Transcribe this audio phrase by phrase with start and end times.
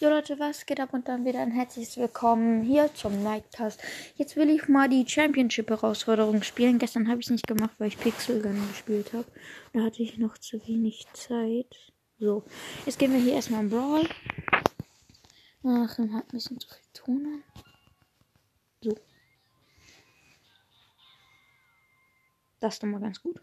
[0.00, 3.82] Jo Leute, was geht ab und dann wieder ein herzliches Willkommen hier zum Nightcast.
[4.14, 6.78] Jetzt will ich mal die Championship-Herausforderung spielen.
[6.78, 9.26] Gestern habe ich es nicht gemacht, weil ich Pixel Gun gespielt habe.
[9.72, 11.74] Da hatte ich noch zu wenig Zeit.
[12.20, 12.44] So,
[12.86, 14.08] jetzt gehen wir hier erstmal im Brawl.
[15.64, 17.42] Ach, dann hat ein bisschen zu viel Ton.
[18.80, 18.94] So.
[22.60, 23.40] Das ist doch mal ganz gut.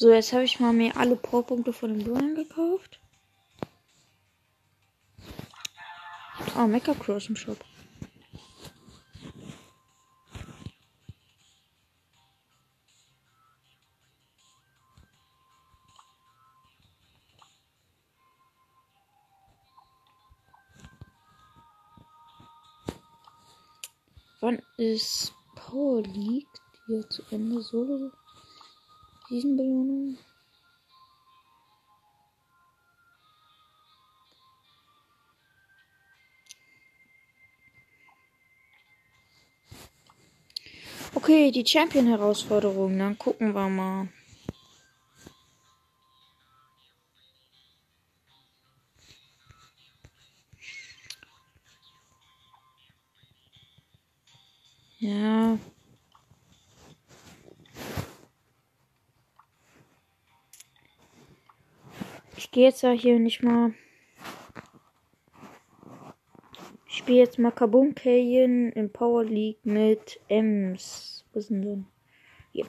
[0.00, 2.98] So, jetzt habe ich mal mir alle Pro-Punkte von den Brawlern gekauft.
[6.54, 7.58] Ah, Mecha Cross im Shop.
[24.40, 26.46] Wann ist Power League
[26.86, 27.60] hier zu Ende?
[27.60, 28.12] Solo?
[29.30, 30.18] Riesenbelohnung.
[41.14, 42.98] Okay, die Champion-Herausforderung.
[42.98, 44.08] Dann gucken wir mal.
[54.98, 55.39] Ja.
[62.40, 63.74] Ich gehe jetzt ja hier nicht mal.
[66.86, 71.26] Ich spiele jetzt mal Kabum Kayen in Power League mit Ems.
[71.34, 71.86] Was ist denn denn?
[72.52, 72.64] Hier.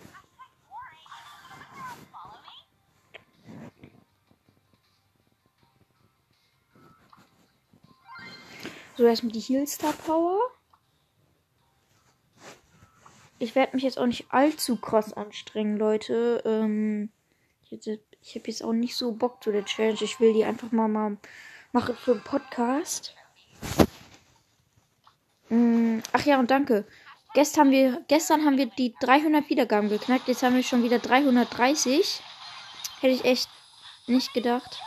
[8.98, 10.38] So, erstmal die Healstar Power.
[13.40, 16.42] Ich werde mich jetzt auch nicht allzu krass anstrengen, Leute.
[16.44, 17.10] Ähm,
[17.70, 19.98] ich, ich habe jetzt auch nicht so Bock zu der Challenge.
[20.02, 21.18] Ich will die einfach mal, mal
[21.72, 23.16] machen für einen Podcast.
[25.50, 26.86] Mm, ach ja, und danke.
[27.34, 30.28] Gestern haben, wir, gestern haben wir die 300 Wiedergaben geknackt.
[30.28, 32.22] Jetzt haben wir schon wieder 330.
[33.00, 33.50] Hätte ich echt
[34.08, 34.80] nicht gedacht.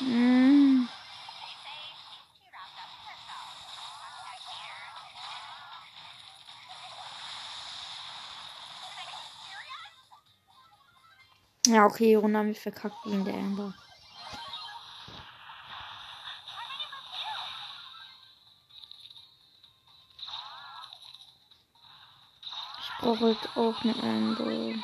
[0.00, 0.37] Mm.
[11.68, 13.74] Ja, okay, Runde haben wir verkackt gegen der Amber.
[22.80, 24.74] Ich brauche halt auch eine Amber.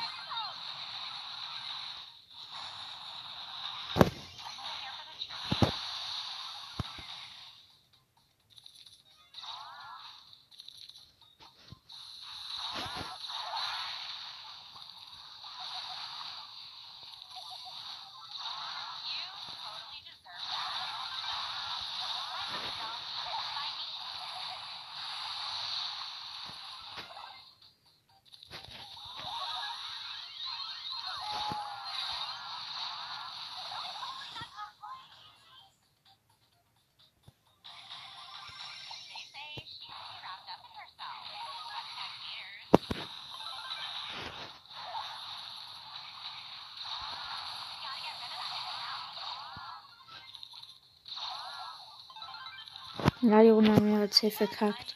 [53.27, 54.95] Ja, die Runde haben wir halt safe verkackt.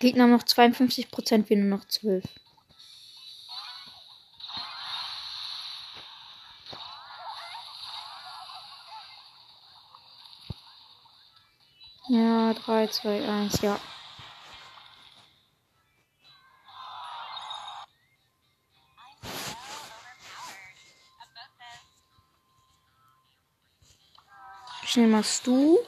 [0.00, 2.24] Gegner noch 52%, wir nur noch 12.
[12.08, 13.78] Ja, 3, 2, 1, ja.
[24.84, 25.78] Schnell machst du.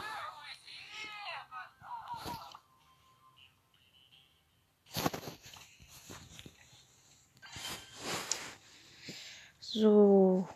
[9.74, 10.46] So.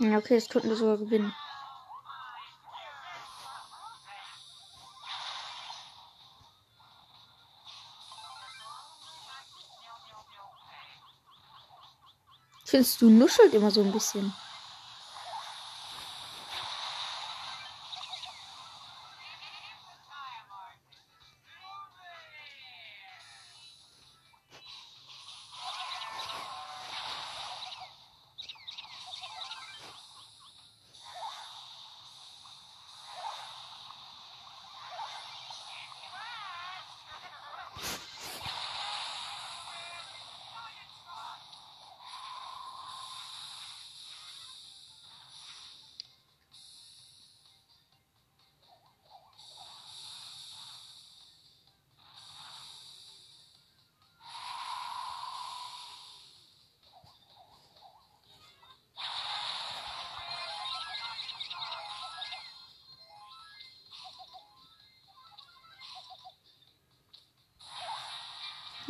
[0.00, 1.41] Ja, okay, es könnten wir sogar gewinnen.
[12.72, 14.32] Findest du nuschelt immer so ein bisschen?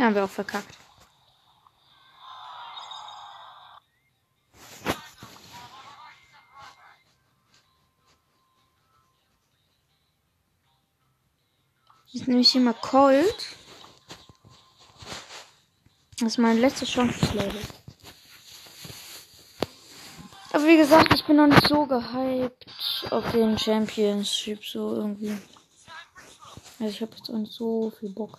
[0.02, 0.76] Ja, haben wir auch verkackt.
[12.12, 13.46] Ist nämlich immer Cold.
[16.19, 17.69] Das ist meine letzte Chance des Labels.
[20.52, 22.66] Aber wie gesagt, ich bin noch nicht so gehypt
[23.10, 25.38] auf den Championship so irgendwie.
[26.81, 28.37] Also ich habe jetzt auch nicht so viel Bock.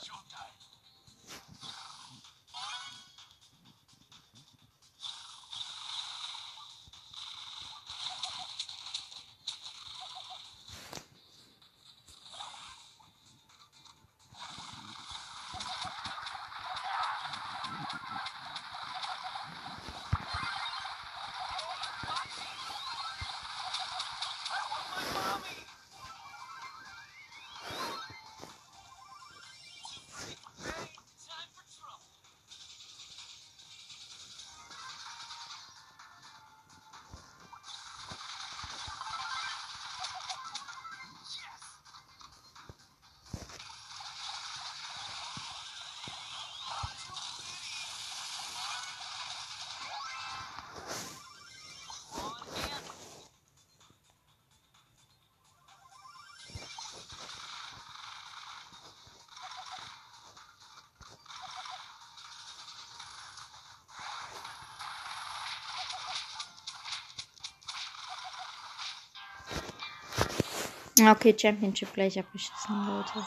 [71.00, 73.26] Okay, Championship gleich abgeschissen, Leute.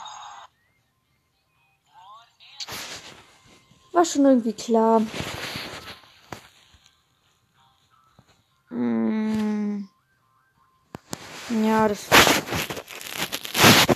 [3.93, 5.03] War schon irgendwie klar.
[8.71, 9.89] Mm.
[11.65, 12.09] Ja, das.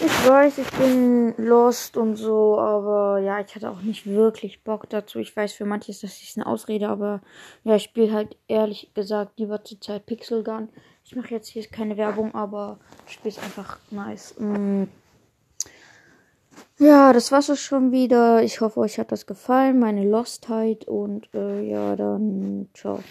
[0.02, 4.88] Ich weiß, ich bin lost und so, aber ja, ich hatte auch nicht wirklich Bock
[4.88, 5.18] dazu.
[5.18, 7.20] Ich weiß, für manche ist das eine Ausrede, aber
[7.64, 10.70] ja, ich spiele halt ehrlich gesagt lieber zur Zeit Pixel Gun.
[11.10, 14.32] Ich mache jetzt hier keine Werbung, aber das Spiel ist einfach nice.
[14.38, 14.84] Mm.
[16.78, 18.44] Ja, das war's schon wieder.
[18.44, 20.86] Ich hoffe, euch hat das gefallen, meine Lostheit.
[20.86, 23.02] Und äh, ja, dann ciao.